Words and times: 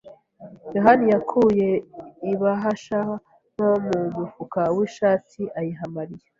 yohani 0.75 1.05
yakuye 1.13 1.67
ibahasha 2.33 2.99
nto 3.53 3.69
mu 3.85 3.97
mufuka 4.17 4.61
w'ishati 4.75 5.41
ayiha 5.59 5.85
Mariya. 5.95 6.25